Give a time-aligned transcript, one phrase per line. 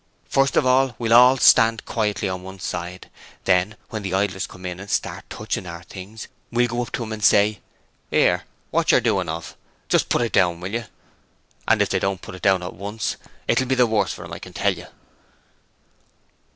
[0.27, 3.07] 'First of all we'll all stand quietly on one side.
[3.43, 7.03] Then when the idlers come in and start touching our things, we'll go up to
[7.03, 7.61] 'em and say,
[8.11, 9.55] "'Ere, watcher doin' of?
[9.89, 10.87] Just you put it down, will yer?"
[11.67, 13.15] And if they don't put it down at once,
[13.47, 14.87] it'll be the worse for 'em, I can tell you.'